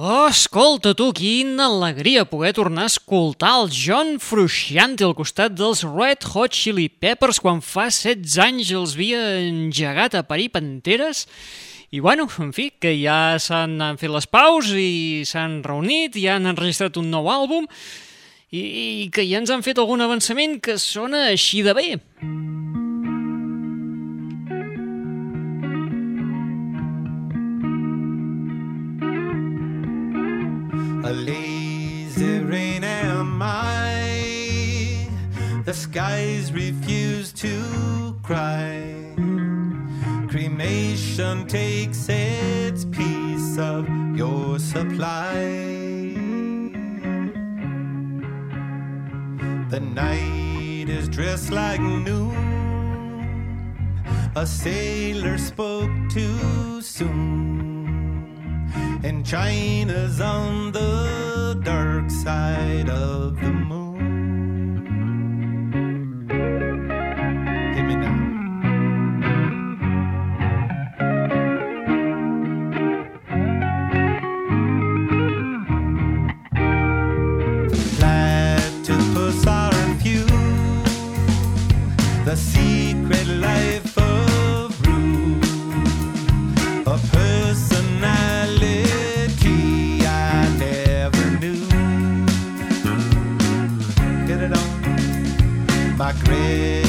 [0.00, 5.82] Oh, escolta tu, quina alegria poder tornar a escoltar el John Frusciante al costat dels
[5.82, 11.24] Red Hot Chili Peppers quan fa 16 anys els havia engegat a parir panteres
[11.90, 16.46] i bueno, en fi, que ja s'han fet les paus i s'han reunit, ja han
[16.46, 17.66] enregistrat un nou àlbum
[18.54, 21.88] i, i que ja ens han fet algun avançament que sona així de bé.
[31.08, 35.08] A lazy rain am I.
[35.64, 39.14] The skies refuse to cry.
[40.28, 43.88] Cremation takes its piece of
[44.18, 45.32] your supply.
[49.70, 52.36] The night is dressed like noon.
[54.36, 57.67] A sailor spoke too soon
[59.02, 63.77] and China's on the dark side of the moon.
[96.08, 96.87] my grave.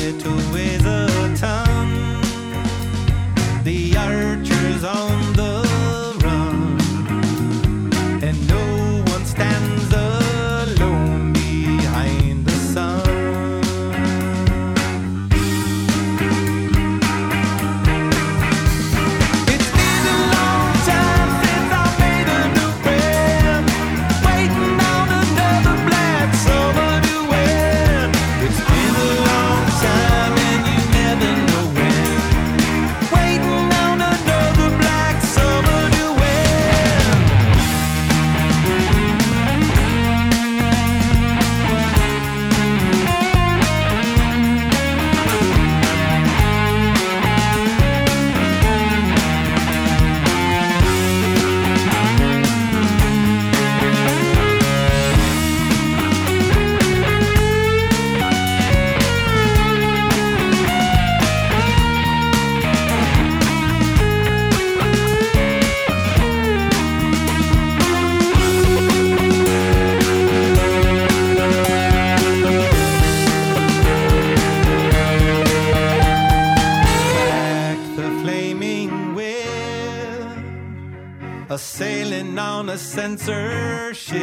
[83.19, 84.19] Censorship,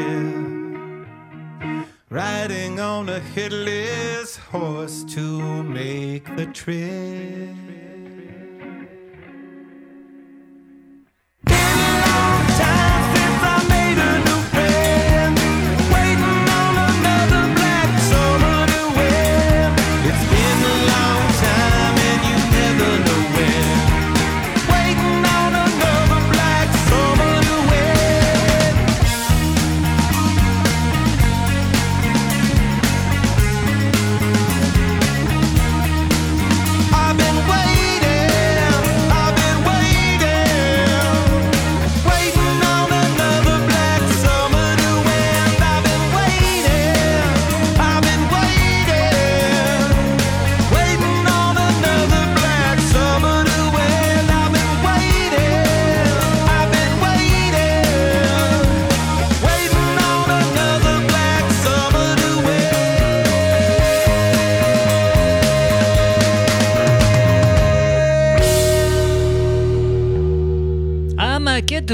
[2.08, 3.75] riding on a headless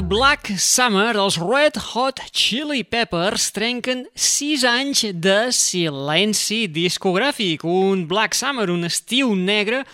[0.09, 7.63] Black Summer, els Red Hot Chili Peppers trenquen 6 anys de silenci discogràfic.
[7.63, 9.85] Un Black Summer, un estiu negre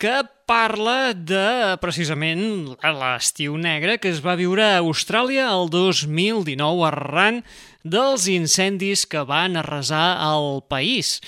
[0.00, 7.42] que parla de, precisament, l'estiu negre que es va viure a Austràlia el 2019 arran
[7.82, 11.18] dels incendis que van arrasar el país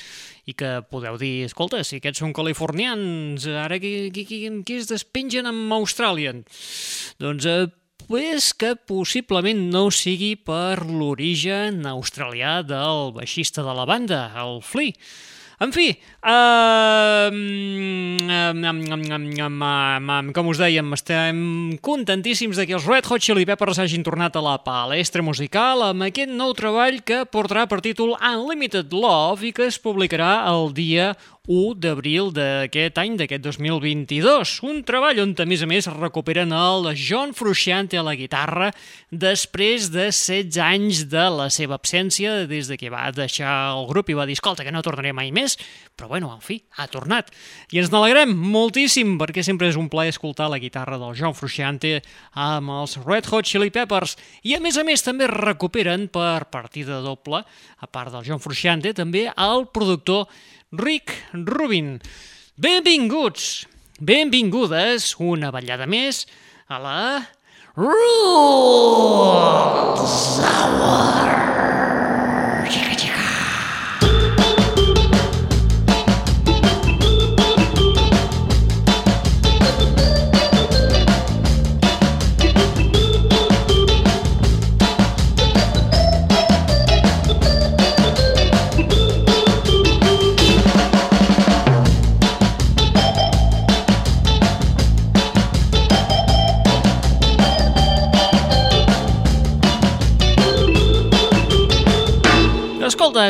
[0.46, 4.90] i que podeu dir, escolta, si aquests són californians, ara qui, qui, qui, qui es
[4.90, 6.34] despengen amb Austràlia?
[7.22, 7.62] Doncs eh,
[8.08, 14.96] pues que possiblement no sigui per l'origen australià del baixista de la banda, el Flea.
[15.62, 15.92] En fi,
[20.30, 24.44] com us dèiem, estem contentíssims de que els Red Hot Chili Peppers hagin tornat a
[24.44, 29.66] la palestra musical amb aquest nou treball que portarà per títol Unlimited Love i que
[29.66, 31.10] es publicarà el dia
[31.50, 34.52] 1 d'abril d'aquest any, d'aquest 2022.
[34.68, 38.70] Un treball on, a més a més, recuperen el John Frusciante a la guitarra
[39.10, 44.12] després de 16 anys de la seva absència, des de que va deixar el grup
[44.12, 45.58] i va dir, escolta, que no tornaré mai més,
[45.98, 47.30] però bueno, en fi, ha tornat.
[47.72, 52.02] I ens n'alegrem moltíssim, perquè sempre és un plaer escoltar la guitarra del John Frusciante
[52.36, 54.18] amb els Red Hot Chili Peppers.
[54.44, 58.92] I a més a més també recuperen per partida doble, a part del John Frusciante,
[58.92, 60.28] també el productor
[60.76, 61.96] Rick Rubin.
[62.60, 63.64] Benvinguts,
[63.96, 66.26] benvingudes una ballada més
[66.68, 67.24] a la
[67.72, 68.92] Rules
[70.44, 71.81] Hour.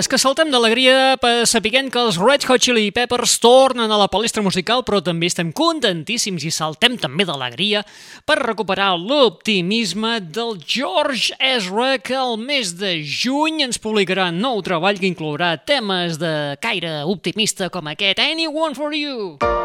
[0.03, 1.15] És que saltem d'alegria
[1.47, 5.53] sapiguent que els Red Hot Chili Peppers tornen a la palestra musical, però també estem
[5.55, 7.85] contentíssims i saltem també d'alegria
[8.27, 14.99] per recuperar l'optimisme del George Ezra, que el mes de juny ens publicarà nou treball
[14.99, 19.37] que inclourà temes de caire optimista com aquest Anyone for You.
[19.39, 19.62] Tiger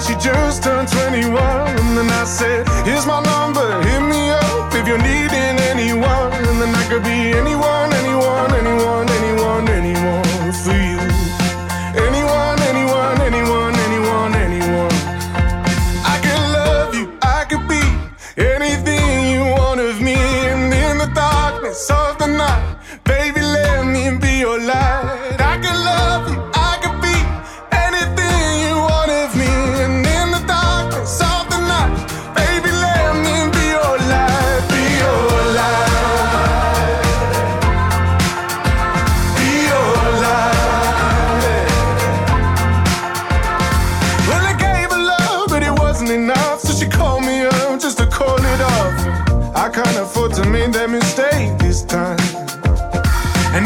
[0.00, 1.36] she just turned 21.
[1.36, 6.32] And then I said, Here's my number, hit me up if you're needing anyone.
[6.32, 7.89] And then I could be anyone,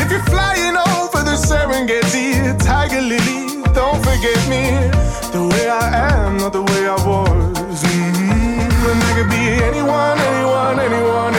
[0.04, 4.64] if you're flying over the Serengeti, Tiger Lily, don't forget me.
[5.32, 7.82] The way I am, not the way I was.
[7.82, 11.33] hmm And I could be anyone, anyone, anyone,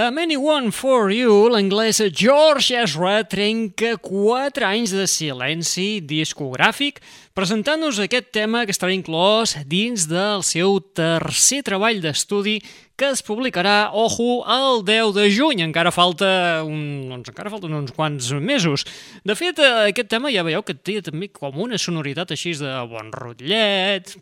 [0.00, 7.02] Anyone for You, l'anglès George Ezra trenca 4 anys de silenci discogràfic
[7.36, 12.62] presentant-nos aquest tema que estarà inclòs dins del seu tercer treball d'estudi
[13.00, 15.62] que es publicarà, ojo, el 10 de juny.
[15.64, 16.28] Encara falta,
[16.68, 18.84] un, doncs encara falten uns quants mesos.
[19.24, 22.74] De fet, eh, aquest tema ja veieu que té també com una sonoritat així de
[22.92, 24.12] bon rotllet,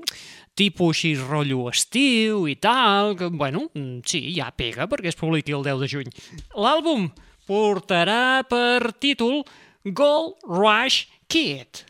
[0.58, 5.54] tipus així rotllo estiu i tal, que, bueno, mm, sí, ja pega perquè es publiqui
[5.54, 6.14] el 10 de juny.
[6.58, 7.08] L'àlbum
[7.48, 9.44] portarà per títol
[9.84, 11.88] Gold Rush Kid.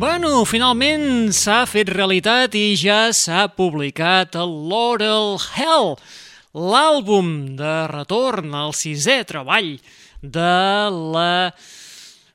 [0.00, 5.90] Bueno, finalment s'ha fet realitat i ja s'ha publicat el Laurel Hell,
[6.56, 7.26] l'àlbum
[7.58, 9.74] de retorn al sisè treball
[10.22, 10.54] de
[11.12, 11.50] la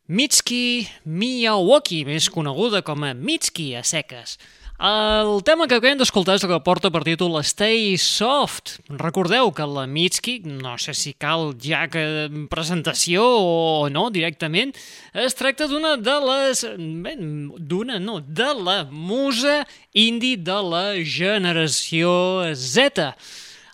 [0.06, 4.38] Mitski Miyawaki, més coneguda com a Mitski a seques.
[4.78, 8.82] El tema que acabem d'escoltar és el que porta per títol Stay Soft.
[8.92, 14.76] Recordeu que la Mitski, no sé si cal ja que presentació o no directament,
[15.16, 16.66] es tracta d'una de les...
[16.68, 19.64] d'una, no, de la musa
[19.94, 23.16] indie de la generació Z.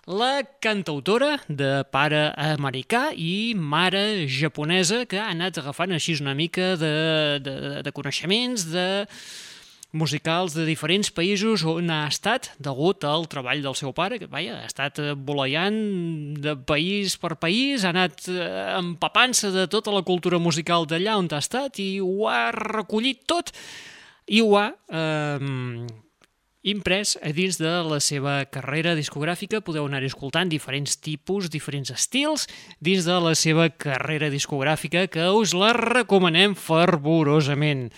[0.06, 6.76] La cantautora de pare americà i mare japonesa que ha anat agafant així una mica
[6.78, 9.06] de, de, de coneixements, de
[9.92, 14.62] musicals de diferents països on ha estat degut al treball del seu pare, que vaja,
[14.62, 15.76] ha estat eh, voleiant
[16.40, 18.46] de país per país, ha anat eh,
[18.78, 23.52] empapant-se de tota la cultura musical d'allà on ha estat i ho ha recollit tot
[24.32, 25.84] i ho ha eh,
[26.62, 29.60] imprès a dins de la seva carrera discogràfica.
[29.60, 32.46] Podeu anar escoltant diferents tipus, diferents estils
[32.80, 37.90] dins de la seva carrera discogràfica que us la recomanem fervorosament.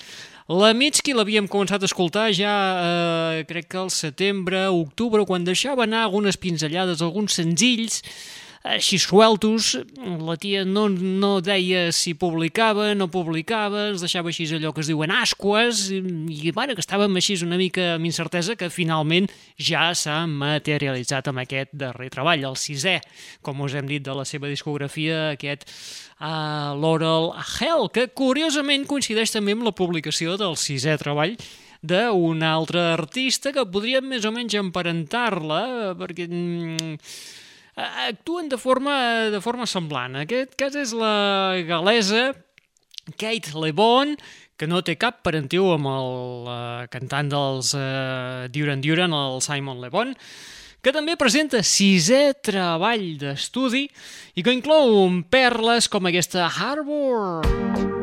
[0.44, 5.86] La Mitski l'havíem començat a escoltar ja, eh, crec que al setembre, octubre, quan deixava
[5.86, 8.02] anar algunes pinzellades, alguns senzills,
[8.64, 14.72] així sueltos, la tia no, no deia si publicava, no publicava, ens deixava així allò
[14.76, 19.28] que es diuen asques, i bueno, que estàvem així una mica amb incertesa que finalment
[19.56, 22.98] ja s'ha materialitzat amb aquest darrer treball, el sisè,
[23.40, 25.64] com us hem dit, de la seva discografia, aquest
[26.20, 31.36] uh, Laurel Hell, que curiosament coincideix també amb la publicació del sisè treball
[31.84, 36.94] d'un altre artista que podríem més o menys emparentar-la, perquè mm,
[38.08, 38.94] actuen de forma,
[39.34, 40.14] de forma semblant.
[40.14, 42.30] En aquest cas és la galesa
[43.20, 44.16] Kate LeBon,
[44.56, 49.82] que no té cap parentiu amb el uh, cantant dels uh, Duran Duran, el Simon
[49.82, 50.14] LeBon,
[50.84, 53.86] que també presenta sisè treball d'estudi
[54.36, 57.48] i que inclou perles com aquesta Harbor.
[57.48, 57.93] Call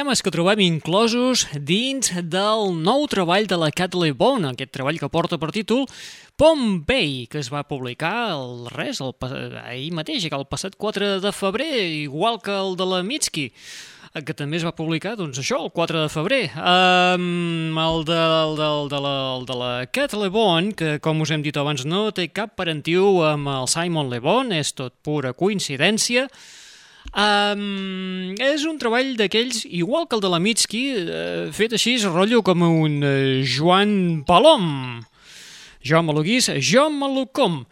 [0.00, 5.10] temes que trobem inclosos dins del nou treball de la Cat Bone, aquest treball que
[5.12, 5.84] porta per títol
[6.40, 9.12] Pompei, que es va publicar el res, el,
[9.60, 13.50] ahir mateix, el passat 4 de febrer, igual que el de la Mitski
[14.24, 16.40] que també es va publicar, doncs això, el 4 de febrer.
[16.56, 20.96] Um, el, de, el, de, el, de la, el de la Cat Le Bon, que
[21.04, 24.72] com us hem dit abans no té cap parentiu amb el Simon Le Bon, és
[24.72, 26.26] tot pura coincidència.
[27.10, 32.42] Um, és un treball d'aquells, igual que el de la Mitski, uh, fet així, rotllo
[32.46, 35.00] com un uh, Joan Palom.
[35.82, 37.64] Jo me lo guis, jo me lo com.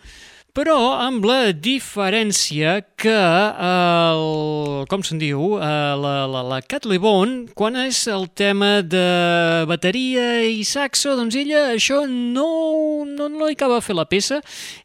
[0.59, 4.23] Però amb la diferència que, el,
[4.91, 5.69] com se'n diu, eh,
[6.03, 9.05] la, la, la Cat Lebon, quan és el tema de
[9.71, 12.49] bateria i saxo, doncs ella això no,
[13.07, 14.41] no, no li acaba de fer la peça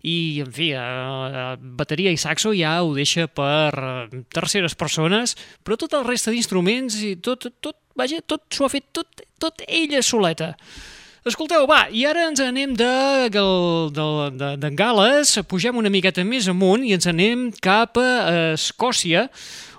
[0.06, 5.34] i, en fi, eh, bateria i saxo ja ho deixa per eh, terceres persones,
[5.66, 9.66] però tot el reste d'instruments i tot, tot, vaja, tot s'ho ha fet tot, tot
[9.66, 10.54] ella soleta.
[11.24, 12.88] Escolteu, va, i ara ens anem de,
[13.32, 13.44] de,
[13.96, 18.10] de, de, de Gales, pugem una miqueta més amunt i ens anem cap a
[18.58, 19.30] Escòcia,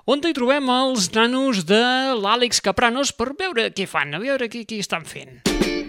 [0.08, 1.84] on hi trobem els nanos de
[2.16, 5.42] l'Àlex Capranos per veure què fan, a veure què, què estan fent.
[5.52, 5.83] Meet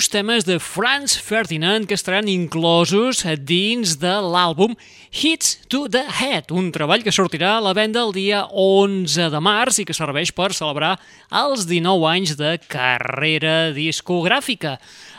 [0.00, 4.72] nous temes de Franz Ferdinand que estaran inclosos dins de l'àlbum
[5.12, 9.42] Hits to the Head, un treball que sortirà a la venda el dia 11 de
[9.44, 10.94] març i que serveix per celebrar
[11.28, 14.78] els 19 anys de carrera discogràfica.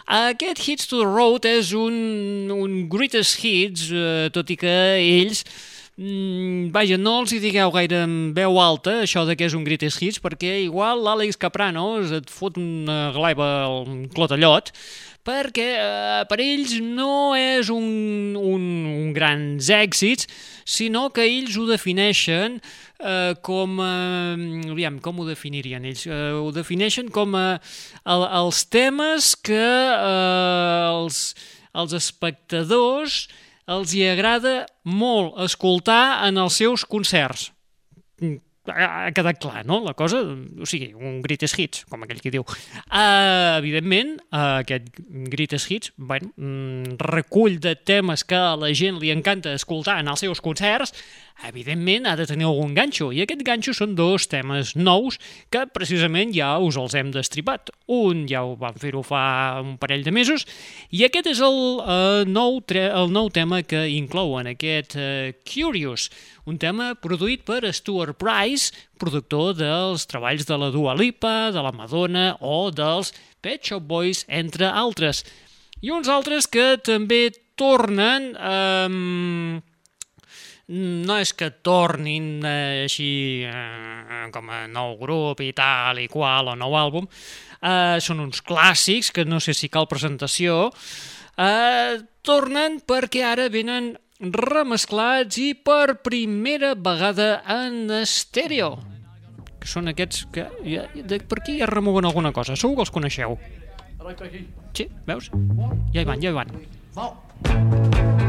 [0.09, 5.45] Aquest Hits to the Road és un, un greatest hits, eh, tot i que ells
[5.99, 9.65] Mm, vaja, no els hi digueu gaire en veu alta això de que és un
[9.67, 14.71] greatest hits perquè igual l'Àlex Capranos et fot una glaiva al clotallot
[15.27, 20.27] perquè eh, per ells no és un, un, un grans èxits,
[20.65, 23.77] sinó que ells ho defineixen eh, com...
[23.83, 26.07] Eh, aviam, com ho definirien ells?
[26.07, 27.59] Eh, ho defineixen com eh,
[28.15, 31.23] el, els temes que eh, els,
[31.77, 33.25] els espectadors
[33.67, 37.51] els hi agrada molt escoltar en els seus concerts.
[38.21, 39.79] mm, ha quedat clar, no?
[39.81, 42.45] La cosa, o sigui, un greatest hits, com aquell que diu.
[42.45, 44.91] Uh, evidentment, uh, aquest
[45.33, 50.11] greatest hits, bueno, mm, recull de temes que a la gent li encanta escoltar en
[50.13, 50.93] els seus concerts,
[51.47, 55.17] evidentment ha de tenir algun ganxo, i aquest ganxo són dos temes nous
[55.53, 57.71] que precisament ja us els hem destripat.
[57.91, 60.45] Un ja ho vam fer-ho fa un parell de mesos,
[60.91, 66.09] i aquest és el, uh, nou, el nou tema que inclouen, aquest uh, Curious,
[66.45, 71.73] un tema produït per Stuart Price, productor dels treballs de la Dua Lipa, de la
[71.75, 75.25] Madonna o dels Pet Shop Boys, entre altres.
[75.81, 78.31] I uns altres que també tornen...
[78.37, 79.69] Eh,
[80.71, 86.53] no és que tornin eh, així eh, com a nou grup i tal i qual
[86.53, 87.07] o nou àlbum,
[87.59, 90.69] eh, són uns clàssics que no sé si cal presentació,
[91.35, 98.77] eh, tornen perquè ara venen remesclats i per primera vegada en estèreo.
[99.61, 100.47] Que són aquests que...
[100.65, 102.55] Ja, de, per aquí ja remouen alguna cosa.
[102.57, 103.37] Segur que els coneixeu.
[104.77, 105.29] Sí, veus?
[105.93, 106.55] Ja hi van, ja hi van.
[107.45, 108.20] Georgia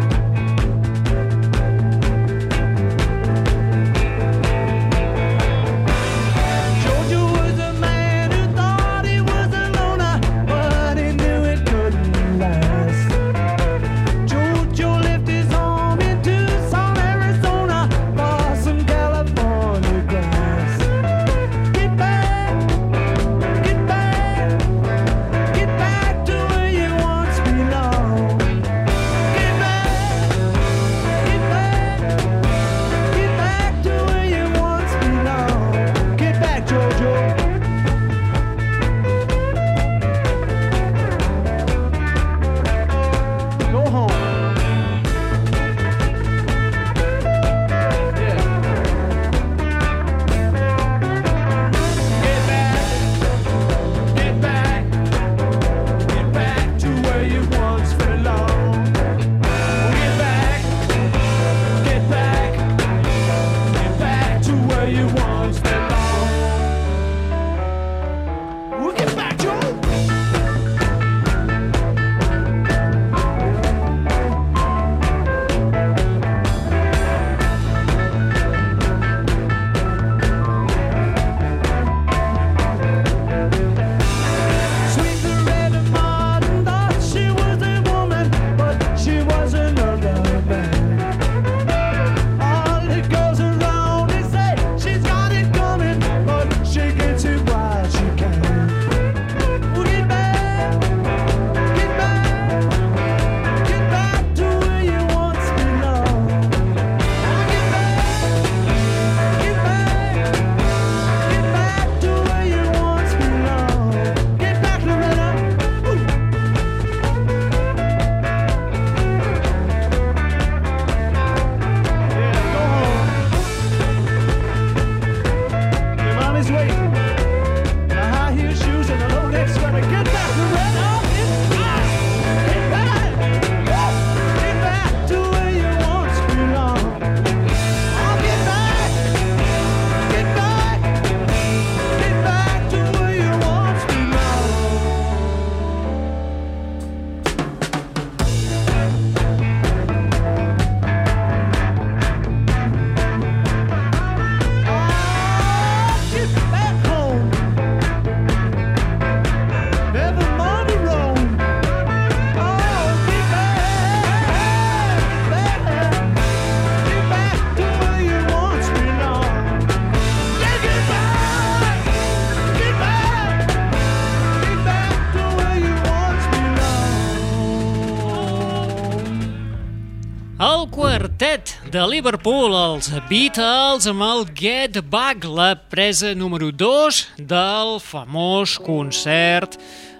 [181.03, 188.53] quartet de Liverpool, els Beatles, amb el Get Back, la presa número 2 del famós
[188.62, 189.57] concert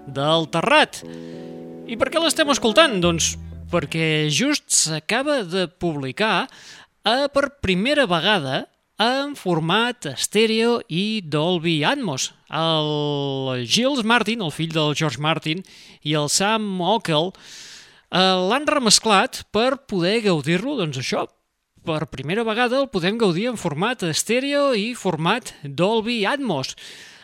[0.07, 1.01] del Terrat.
[1.91, 2.95] I per què l'estem escoltant?
[3.03, 3.33] Doncs
[3.73, 8.69] perquè just s'acaba de publicar eh, per primera vegada
[9.03, 12.31] en format estèreo i Dolby Atmos.
[12.47, 15.67] El Gilles Martin, el fill del George Martin,
[16.07, 17.33] i el Sam Ockel
[18.13, 21.27] l'han remesclat per poder gaudir-lo, doncs això,
[21.83, 26.77] per primera vegada el podem gaudir en format estèreo i format Dolby Atmos.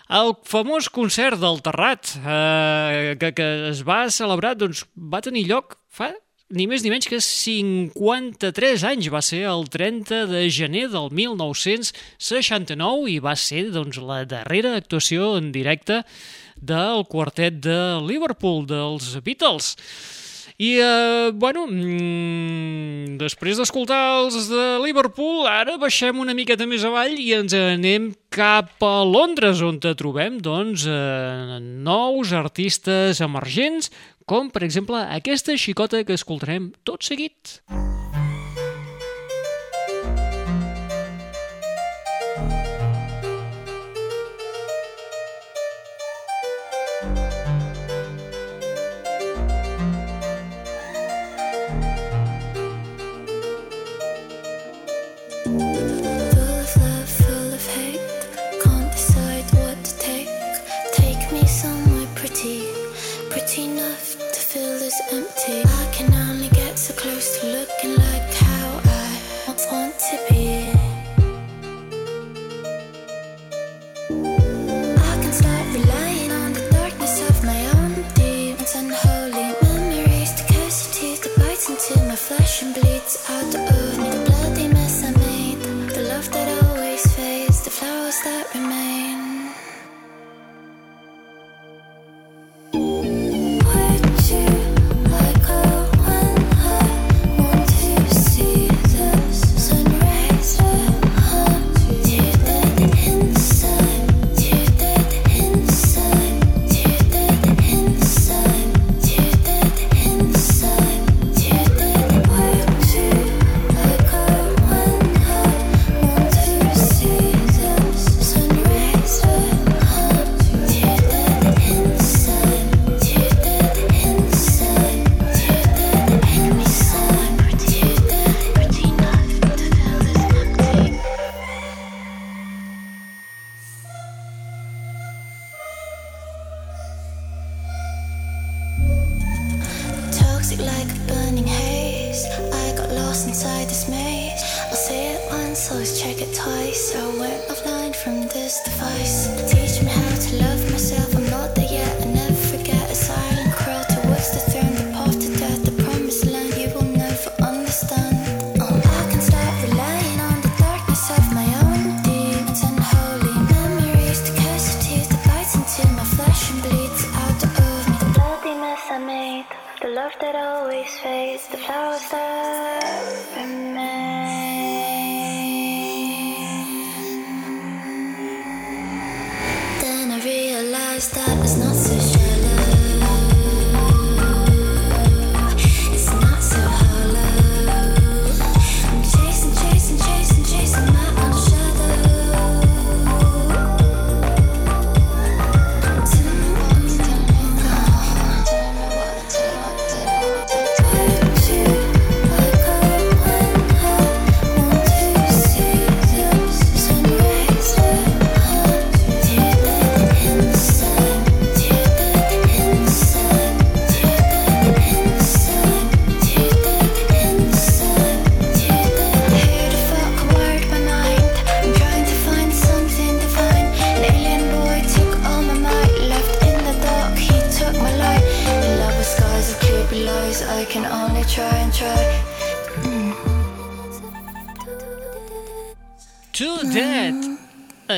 [0.09, 5.77] El famós concert del Terrat, eh, que, que es va celebrar, doncs, va tenir lloc
[5.92, 6.14] fa
[6.48, 9.11] ni més ni menys que 53 anys.
[9.12, 15.37] Va ser el 30 de gener del 1969 i va ser doncs, la darrera actuació
[15.37, 16.03] en directe
[16.57, 19.77] del quartet de Liverpool, dels Beatles.
[20.59, 27.14] I, eh, bueno, mm, després d'escoltar els de Liverpool, ara baixem una miqueta més avall
[27.14, 33.92] i ens anem cap a Londres, on te trobem, doncs, eh, nous artistes emergents,
[34.27, 37.62] com, per exemple, aquesta xicota que escoltarem tot seguit.
[37.71, 38.08] Full
[65.48, 65.78] romantic.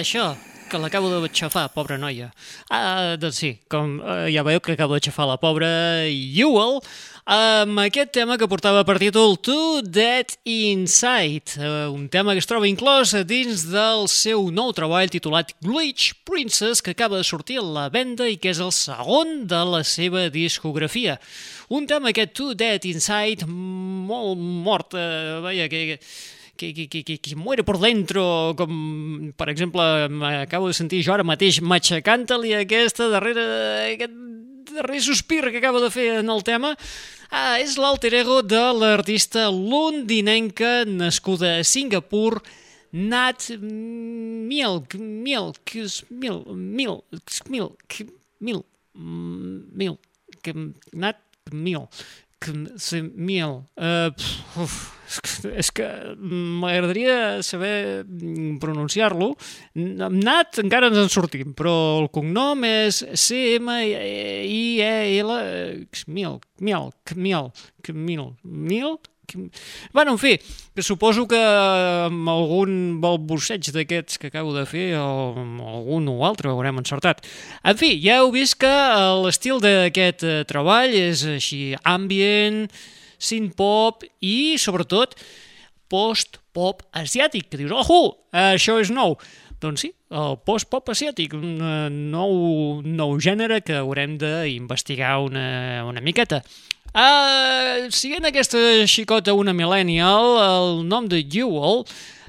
[0.01, 0.31] Això,
[0.71, 2.31] que l'acabo de xafar, pobra noia.
[2.73, 5.69] Ah, doncs sí, com eh, ja veieu que acabo de xafar la pobra
[6.09, 6.79] Ewell,
[7.29, 12.49] amb aquest tema que portava per títol To Dead Inside, eh, un tema que es
[12.49, 17.67] troba inclòs dins del seu nou treball titulat Glitch Princess, que acaba de sortir a
[17.67, 21.21] la venda i que és el segon de la seva discografia.
[21.69, 26.05] Un tema aquest To Dead Inside, molt mort, eh, veia que que,
[26.61, 31.25] que, que, que, que muere por dentro, com per exemple m'acabo de sentir jo ara
[31.25, 33.47] mateix matxacant-li aquesta darrere,
[33.95, 34.19] aquest
[34.75, 36.75] darrer sospir que acaba de fer en el tema,
[37.33, 42.43] ah, és l'alter ego de l'artista londinenca nascuda a Singapur,
[42.93, 45.75] Nat Milk, Milk,
[46.11, 46.97] Mil, Mil,
[47.49, 48.01] Milk,
[48.41, 48.65] Mil,
[48.95, 49.99] Mil,
[50.93, 51.21] Nat
[51.53, 51.87] Mil,
[52.41, 54.11] que se mil uh,
[54.57, 55.00] uf,
[55.51, 55.87] és que
[56.21, 59.35] m'agradaria saber mm, pronunciar-lo.
[59.77, 63.71] Amb Nat encara ens en sortim, però el cognom és C-M-I-E-L...
[66.11, 67.51] Mil, mil, mil,
[67.95, 68.99] mil, mil,
[69.93, 70.41] Bueno, en fi,
[70.75, 76.51] que suposo que amb algun balbuceig d'aquests que acabo de fer o algun o altre
[76.51, 77.23] haurem encertat.
[77.63, 78.73] En fi, ja heu vist que
[79.23, 82.67] l'estil d'aquest eh, treball és així ambient,
[83.21, 85.15] synth-pop i, sobretot,
[85.91, 89.17] post-pop asiàtic, que dius, ojo, això és nou.
[89.61, 95.47] Doncs sí, el post-pop asiàtic, un eh, nou, nou gènere que haurem d'investigar una,
[95.89, 96.41] una miqueta.
[96.91, 98.59] Uh, siguent aquesta
[98.91, 101.85] xicota una millennial, el nom de Jewel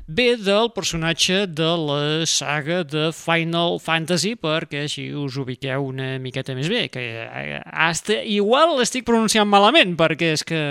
[0.08, 6.56] ve del personatge de la saga de Final Fantasy perquè així us ubiqueu una miqueta
[6.58, 10.62] més bé que eh, hasta igual l'estic pronunciant malament perquè és que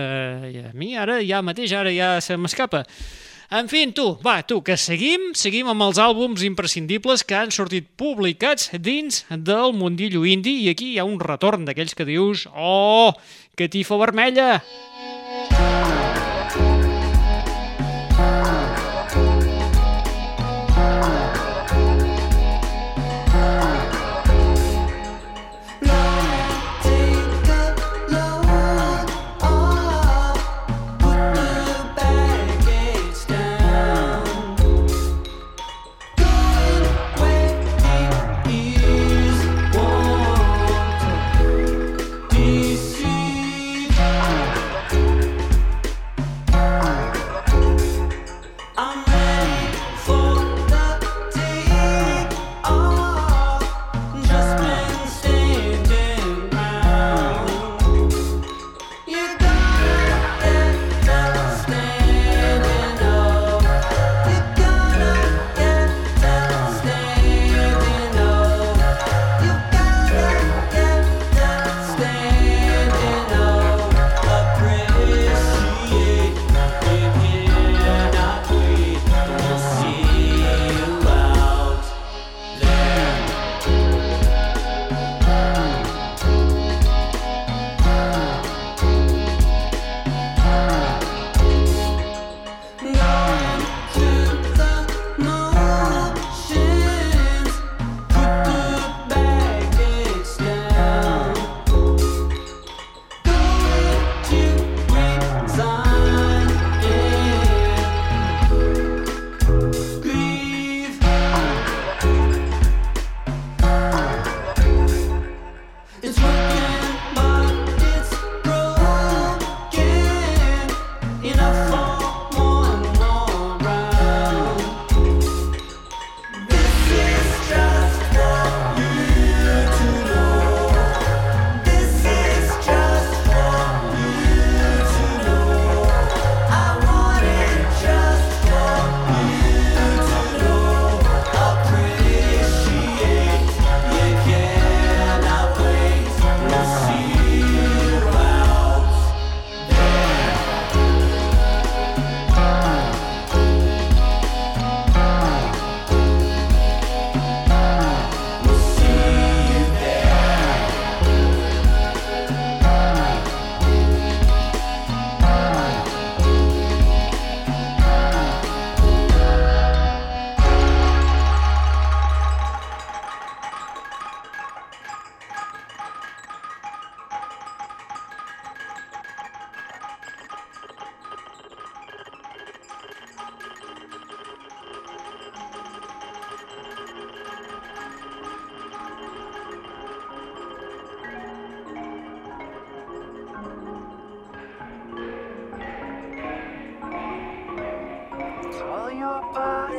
[0.66, 2.84] a mi ara ja mateix ara ja se m'escapa
[3.50, 7.88] en fi, tu, va, tu, que seguim, seguim amb els àlbums imprescindibles que han sortit
[7.98, 13.10] publicats dins del mundillo indi i aquí hi ha un retorn d'aquells que dius oh,
[13.58, 14.60] catifa vermella!
[18.20, 18.59] Call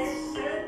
[0.02, 0.61] This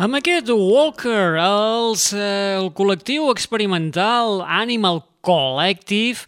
[0.00, 6.24] Amb aquest Walker, els, eh, el col·lectiu experimental Animal Collective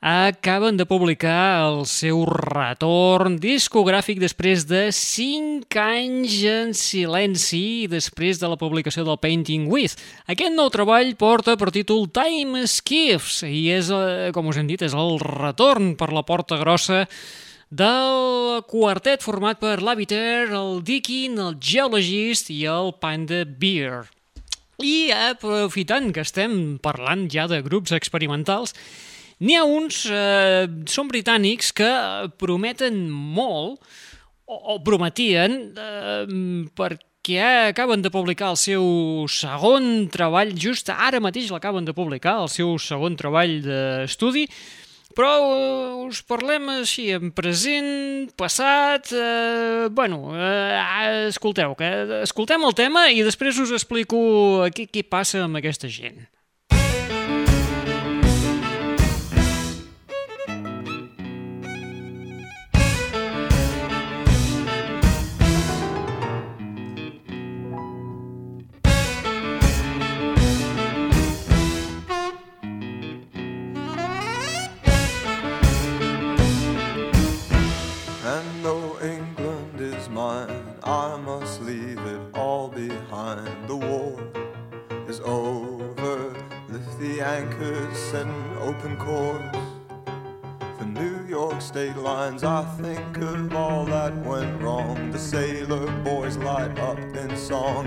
[0.00, 8.48] acaben de publicar el seu retorn discogràfic després de 5 anys en silenci després de
[8.48, 10.00] la publicació del Painting With.
[10.24, 14.80] Aquest nou treball porta per títol Time Skiffs i és, eh, com us hem dit,
[14.80, 17.06] és el retorn per la porta grossa
[17.72, 24.04] del quartet format per l'Habiter, el Dickin, el Geologist i el Panda Beer.
[24.82, 28.76] I aprofitant que estem parlant ja de grups experimentals,
[29.40, 31.88] n'hi ha uns, eh, són britànics, que
[32.36, 33.80] prometen molt,
[34.44, 36.26] o, o prometien, eh,
[36.76, 38.84] perquè acaben de publicar el seu
[39.32, 44.44] segon treball, just ara mateix l'acaben de publicar, el seu segon treball d'estudi,
[45.16, 49.12] però eh, us parlem així en present, passat...
[49.14, 51.88] Eh, bueno, eh, escolteu, que
[52.22, 54.20] escoltem el tema i després us explico
[54.74, 56.24] què, què passa amb aquesta gent.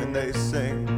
[0.06, 0.95] And they sing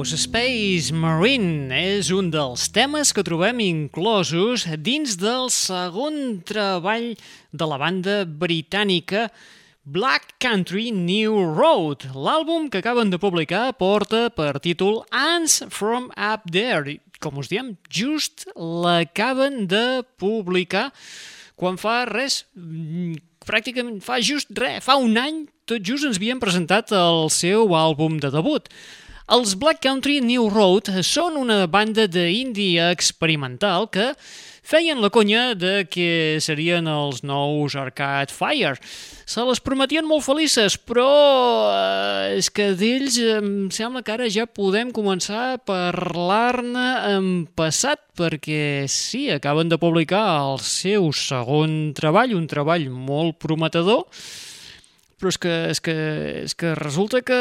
[0.00, 7.10] Chaos Space Marine és un dels temes que trobem inclosos dins del segon treball
[7.52, 9.26] de la banda britànica
[9.84, 12.06] Black Country New Road.
[12.16, 16.96] L'àlbum que acaben de publicar porta per títol Ants from Up There.
[17.20, 20.94] Com us diem, just l'acaben de publicar
[21.60, 26.40] quan fa res, mm, pràcticament fa just res, fa un any, tot just ens havien
[26.40, 28.72] presentat el seu àlbum de debut.
[29.30, 34.08] Els Black Country New Road són una banda d'indie experimental que
[34.66, 38.74] feien la conya de que serien els nous Arcade Fire.
[39.30, 41.06] Se les prometien molt felices, però
[41.70, 48.02] eh, és que d'ells em sembla que ara ja podem començar a parlar-ne en passat,
[48.18, 54.08] perquè sí, acaben de publicar el seu segon treball, un treball molt prometedor,
[55.20, 55.96] però és que, és que,
[56.46, 57.40] és que resulta que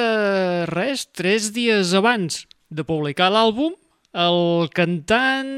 [0.70, 3.74] res, tres dies abans de publicar l'àlbum,
[4.20, 5.50] el cantant,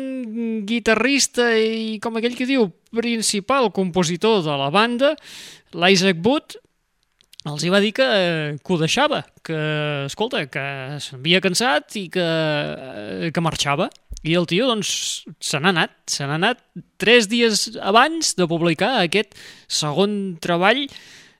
[0.67, 5.15] guitarrista i, com aquell que diu, principal compositor de la banda,
[5.73, 6.59] l'Isaac Wood,
[7.49, 8.07] els hi va dir que,
[8.61, 9.57] que ho deixava, que,
[10.05, 10.63] escolta, que
[11.01, 12.27] s'havia cansat i que,
[13.33, 13.89] que marxava.
[14.21, 14.91] I el tio, doncs,
[15.41, 15.95] se n'ha anat.
[16.05, 16.59] Se n'ha anat
[17.01, 19.33] tres dies abans de publicar aquest
[19.65, 20.83] segon treball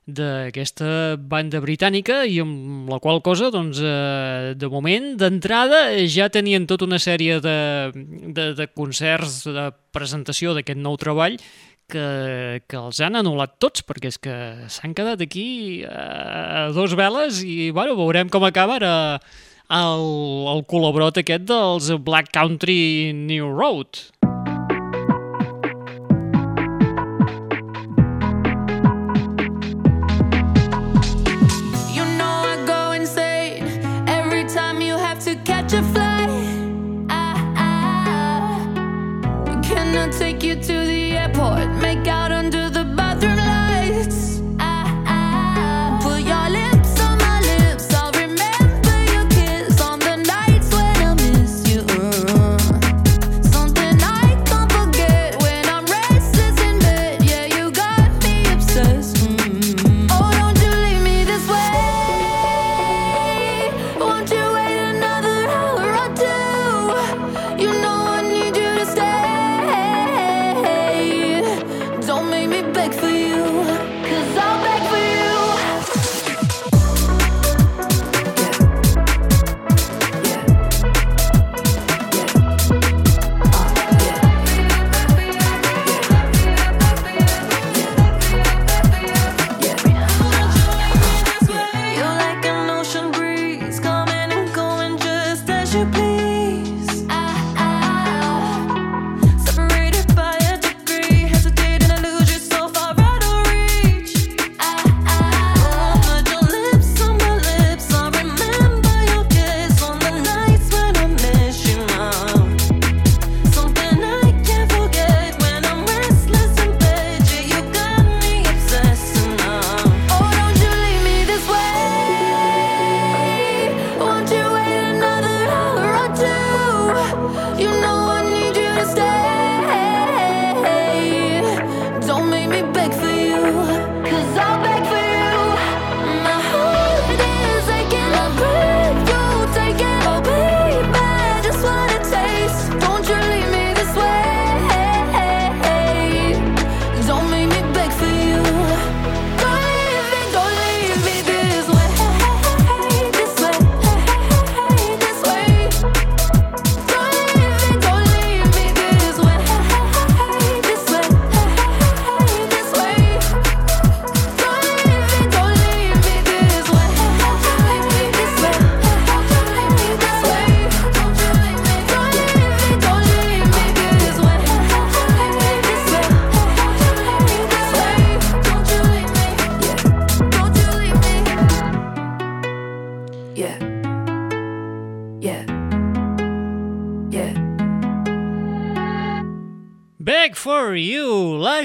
[0.09, 6.65] d'aquesta banda britànica i amb la qual cosa, doncs, eh, de moment, d'entrada, ja tenien
[6.67, 7.57] tota una sèrie de,
[8.33, 11.37] de, de concerts de presentació d'aquest nou treball
[11.91, 14.35] que, que els han anul·lat tots, perquè és que
[14.71, 18.95] s'han quedat aquí a dos veles i, bueno, veurem com acaba ara
[19.71, 20.07] el,
[20.55, 24.01] el col·laborot aquest dels Black Country New Road.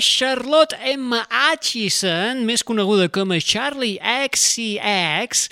[0.00, 1.14] Charlotte M.
[1.30, 5.48] Atchison, més coneguda com a Charlie XCX,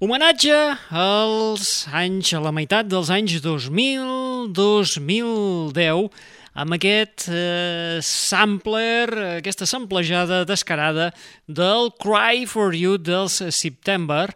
[0.00, 6.10] homenatge als anys, a la meitat dels anys 2000-2010,
[6.54, 11.12] amb aquest eh, sampler, aquesta samplejada descarada
[11.46, 14.34] del Cry for You dels September,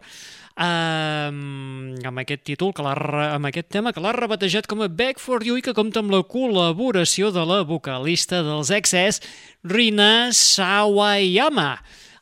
[0.59, 5.45] um, amb aquest títol, que amb aquest tema que l'ha rebatejat com a Back for
[5.45, 9.23] You i que compta amb la col·laboració de la vocalista dels XS,
[9.63, 11.71] Rina Sawayama.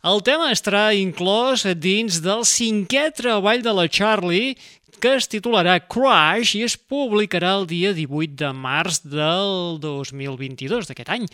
[0.08, 4.54] El tema estarà inclòs dins del cinquè treball de la Charlie,
[5.02, 11.12] que es titularà Crash i es publicarà el dia 18 de març del 2022, d'aquest
[11.14, 11.28] any,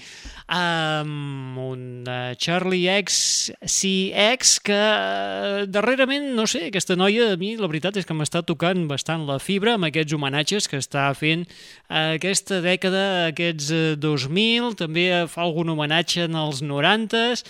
[0.51, 7.53] amb un eh, Charlie X CX que eh, darrerament, no sé, aquesta noia a mi
[7.59, 11.45] la veritat és que m'està tocant bastant la fibra amb aquests homenatges que està fent
[11.47, 17.47] eh, aquesta dècada, aquests eh, 2000, també fa algun homenatge en els 90s,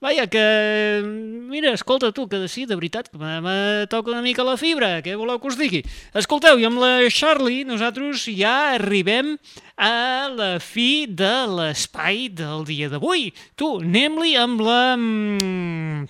[0.00, 1.02] Vaja, que...
[1.48, 5.14] Mira, escolta, tu, que sí, de veritat, que me, toca una mica la fibra, què
[5.16, 5.80] voleu que us digui?
[6.12, 9.36] Escolteu, i amb la Charlie nosaltres ja arribem
[9.80, 13.30] a la fi de l'espai del dia d'avui.
[13.56, 14.82] Tu, anem-li amb la...
[15.00, 16.04] mm,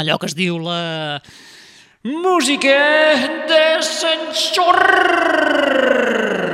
[0.00, 1.20] allò que es diu la...
[2.06, 2.80] Música
[3.50, 3.66] de!
[4.56, 6.45] Molt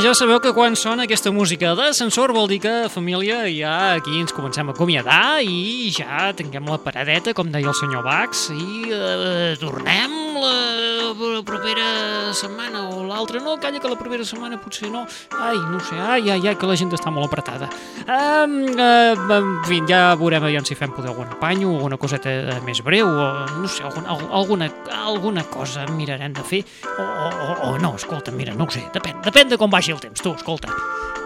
[0.00, 4.32] ja sabeu que quan sona aquesta música d'ascensor vol dir que, família, ja aquí ens
[4.32, 9.52] comencem a acomiadar i ja tinguem la paradeta, com deia el senyor Bax, i eh,
[9.60, 13.40] tornem la, propera setmana o l'altra.
[13.42, 15.04] No, calla que la propera setmana potser no.
[15.38, 17.68] Ai, no sé, ai, ai, ai, que la gent està molt apretada.
[18.02, 22.32] Um, uh, en fi, ja veurem aviam si fem poder algun apanyo, alguna coseta
[22.66, 23.28] més breu, o
[23.62, 24.70] no sé, algun, al- alguna,
[25.04, 26.62] alguna cosa mirarem de fer,
[26.98, 29.92] o, o, o, o no, escolta, mira, no ho sé, depèn, depèn de com vagi
[29.94, 30.72] el temps, tu, escolta.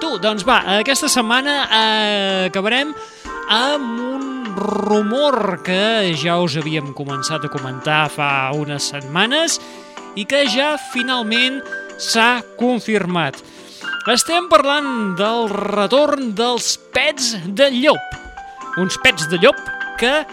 [0.01, 2.93] Tu, doncs va, aquesta setmana eh, acabarem
[3.49, 9.59] amb un rumor que ja us havíem començat a comentar fa unes setmanes
[10.17, 11.61] i que ja finalment
[12.01, 13.37] s'ha confirmat.
[14.09, 18.17] Estem parlant del retorn dels pets de llop.
[18.81, 19.61] Uns pets de llop
[20.01, 20.25] que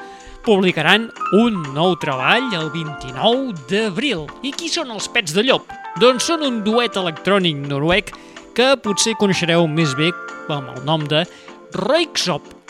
[0.43, 1.09] publicaran
[1.39, 4.27] un nou treball el 29 d'abril.
[4.43, 5.67] I qui són els pets de llop?
[5.99, 8.15] Doncs són un duet electrònic noruec
[8.55, 10.11] que potser coneixereu més bé
[10.53, 11.25] amb el nom de
[11.73, 12.62] Röyksopp.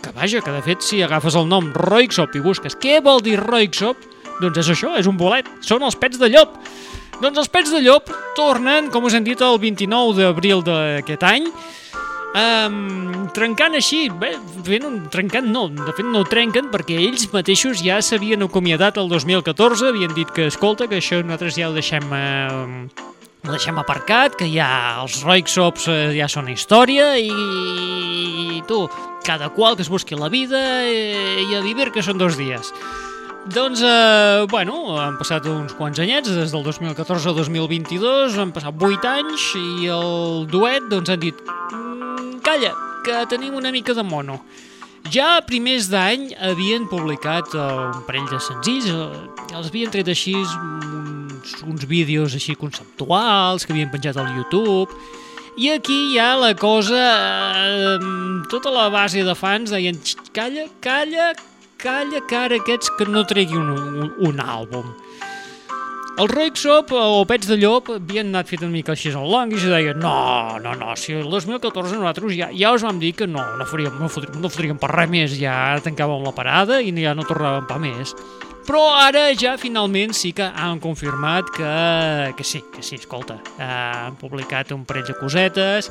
[0.00, 3.36] Que vaja, que de fet si agafes el nom Röyksopp i busques què vol dir
[3.40, 4.06] Röyksopp,
[4.40, 6.56] doncs és això, és un bolet, són els pets de llop.
[7.20, 11.50] Doncs els pets de llop tornen, com us hem dit, el 29 d'abril d'aquest any,
[12.30, 14.28] Um, trencant així, bé,
[14.62, 19.10] fent un, trencant no, de fet no trenquen perquè ells mateixos ja s'havien acomiadat el
[19.10, 22.86] 2014, havien dit que, escolta, que això nosaltres ja ho deixem, eh,
[23.42, 24.70] ho deixem aparcat, que ja
[25.02, 28.84] els Roixops eh, ja són història i, i tu,
[29.24, 32.72] cada qual que es busqui la vida eh, i a vivir que són dos dies.
[33.50, 38.74] Doncs, eh, bueno, han passat uns quants anyets, des del 2014 al 2022, han passat
[38.76, 41.34] 8 anys i el duet doncs, han dit
[41.72, 44.40] "Mm, calla, que tenim una mica de mono.
[45.10, 47.58] Ja a primers d'any havien publicat eh,
[47.96, 53.72] un parell de senzills, eh, els havien tret així uns, uns vídeos així conceptuals que
[53.72, 54.92] havien penjat al YouTube,
[55.56, 57.00] i aquí ja la cosa,
[57.66, 57.98] eh,
[58.50, 61.32] tota la base de fans deien "Xxt, calla, calla,
[61.76, 64.94] calla, que ara aquests que no tregui un, un, un àlbum.
[66.20, 69.60] El Roixop o Pets de Llop havien anat fet una mica així al long i
[69.62, 73.26] se deien no, no, no, si el 2014 nosaltres ja, ja us vam dir que
[73.30, 76.92] no, no faríem, no fotríem, no fotríem per res més, ja tancàvem la parada i
[76.92, 78.12] ja no tornàvem per més.
[78.70, 81.70] Però ara ja finalment sí que han confirmat que,
[82.38, 85.88] que sí, que sí, escolta, eh, han publicat un parell de cosetes,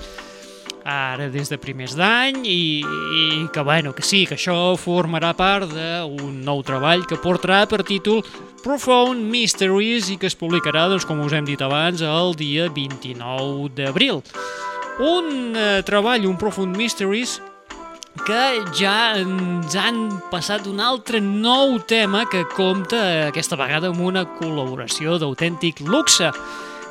[0.88, 5.68] ara des de primers d'any i, i que bueno, que sí, que això formarà part
[5.76, 8.24] d'un nou treball que portarà per títol
[8.64, 13.74] Profound Mysteries i que es publicarà, doncs, com us hem dit abans, el dia 29
[13.76, 14.24] d'abril.
[15.04, 17.42] Un eh, treball, un Profound Mysteries,
[18.26, 18.44] que
[18.78, 25.18] ja ens han passat un altre nou tema que compta aquesta vegada amb una col·laboració
[25.22, 26.32] d'autèntic luxe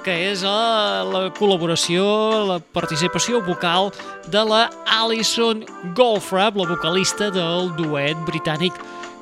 [0.07, 2.05] que és eh, la col·laboració,
[2.49, 3.91] la participació vocal
[4.33, 4.69] de la
[4.99, 5.65] Alison
[5.99, 8.79] Goldfrapp, la vocalista del duet britànic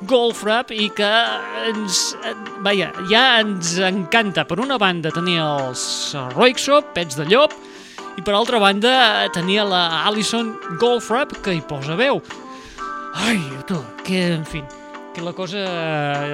[0.07, 1.09] Goldfrapp i que
[1.71, 2.13] ens,
[2.65, 4.45] vaja, ja ens encanta.
[4.47, 5.81] Per una banda tenir els
[6.35, 7.55] Roixop, Pets de Llop,
[8.17, 12.19] i per altra banda tenia la Alison Goldfrapp que hi posa veu.
[13.17, 13.39] Ai,
[13.69, 14.63] tu, que, en fi,
[15.13, 15.63] que la cosa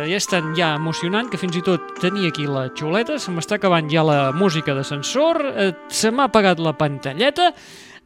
[0.04, 3.60] ja és tan ja emocionant que fins i tot tenia aquí la xuleta, se m'està
[3.60, 7.52] acabant ja la música d'ascensor, eh, se m'ha apagat la pantalleta,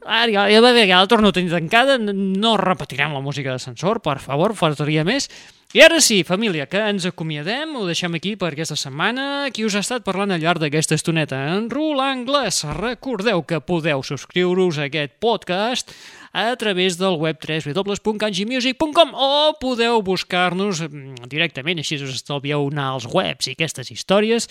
[0.05, 4.01] ara ja, ja, ja, ja la torno a tenir tancada, no repetirem la música d'ascensor,
[4.05, 5.30] per favor, faltaria més,
[5.78, 9.51] I ara sí, família, que ens acomiadem, ho deixem aquí per aquesta setmana.
[9.53, 11.38] Qui us ha estat parlant al llarg d'aquesta estoneta?
[11.53, 12.63] En Roland Anglès.
[12.80, 15.93] Recordeu que podeu subscriure-us a aquest podcast
[16.34, 19.30] a través del web www.kanjimusic.com o
[19.61, 24.49] podeu buscar-nos mm, directament, així us estalvieu anar als webs i aquestes històries.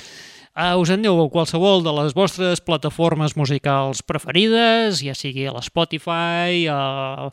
[0.55, 6.69] Uh, us aneu a qualsevol de les vostres plataformes musicals preferides, ja sigui a l'Spotify,
[6.71, 7.33] a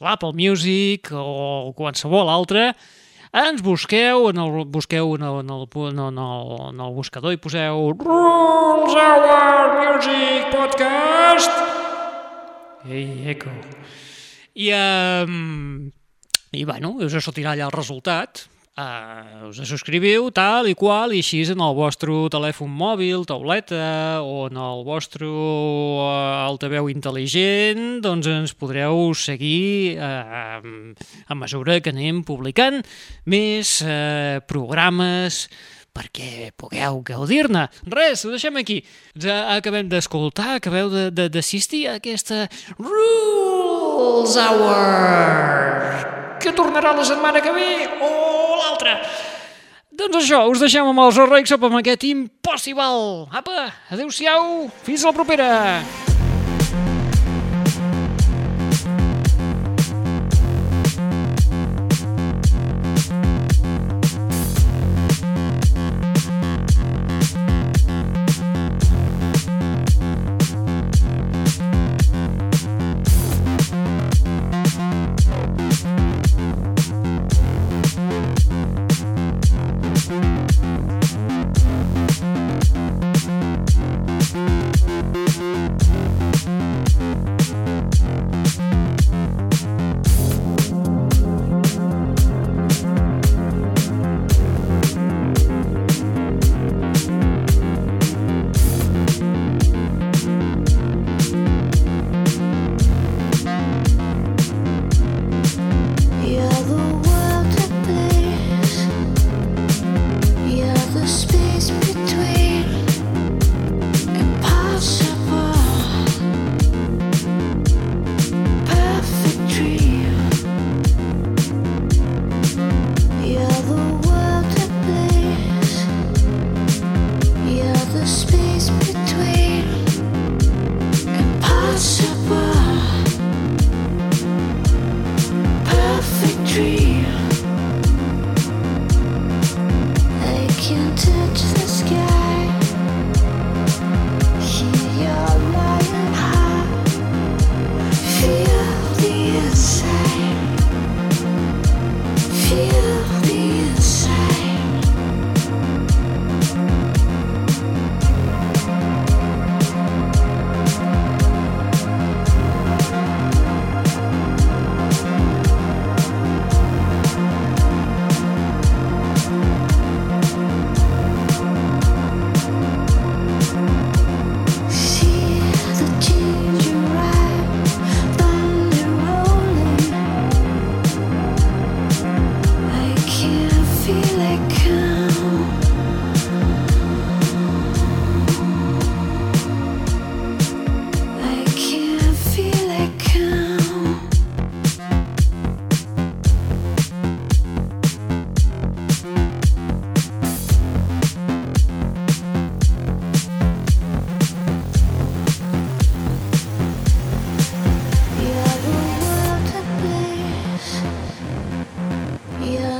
[0.00, 2.70] l'Apple Music o qualsevol altra,
[3.36, 7.40] ens busqueu, en el, busqueu en el, en el, en el, en el, buscador i
[7.40, 11.52] poseu Rules Hour Music Podcast
[12.86, 13.50] Ei, eco.
[14.54, 15.88] I, um,
[16.54, 18.46] i bueno, us sortirà allà el resultat.
[18.76, 24.50] Uh, us subscriviu, tal i qual, i així en el vostre telèfon mòbil, tauleta o
[24.50, 32.20] en el vostre uh, altaveu intel·ligent, doncs ens podreu seguir uh, a mesura que anem
[32.20, 32.84] publicant
[33.24, 35.48] més uh, programes
[35.96, 37.72] perquè pugueu gaudir-ne.
[37.88, 38.82] Res, ho deixem aquí.
[39.16, 42.44] Ja acabem d'escoltar, acabeu d'assistir a aquesta
[42.76, 44.76] Rules Hour
[46.44, 48.96] que tornarà la setmana que ve o.
[49.96, 53.28] Doncs això, us deixem amb els Rex amb aquest Impossible.
[53.32, 55.48] Apa, adeu-siau, fins la propera.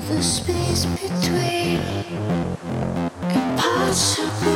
[0.08, 1.80] The space between.
[3.22, 4.55] Impossible.